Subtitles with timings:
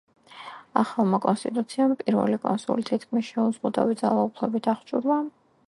[0.83, 5.23] ახალმა კონსტიტუციამ პირველი კონსული თითქმის შეუზღუდავი ძალაუფლებით აღჭურვა.